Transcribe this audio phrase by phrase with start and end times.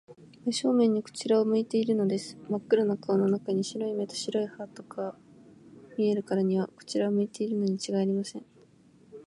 [0.45, 2.35] 真正面にこちらを向いているのです。
[2.49, 5.15] まっ黒な顔の中に、白い目と白い歯とが
[5.95, 8.45] 見えるからには、こちらを向いているのにちがいありません。